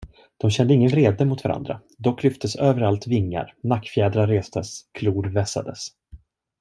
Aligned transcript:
De 0.37 0.51
kände 0.51 0.73
ingen 0.73 0.89
vrede 0.89 1.25
mot 1.25 1.43
varandra, 1.43 1.81
dock 1.97 2.23
lyftes 2.23 2.55
överallt 2.55 3.07
vingar, 3.07 3.53
nackfjädrar 3.63 4.27
restes, 4.27 4.81
klor 4.99 5.23
vässades. 5.27 5.87